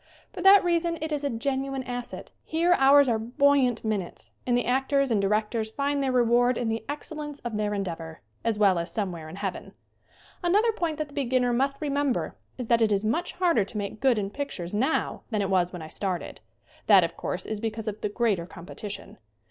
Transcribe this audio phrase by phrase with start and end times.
[0.33, 2.31] For that reason it is a genuine asset.
[2.43, 6.83] Here hours are buoyant minutes and the actors and directors find their reward in the
[6.89, 9.73] excel lence of their endeavor, as well as somewhere in Heaven.
[10.41, 13.77] Another point that the beginner must re member is that it is much harder to
[13.77, 16.41] make good in pictures now than it was when I started.
[16.87, 19.17] That, of course, is because of the greater com petition.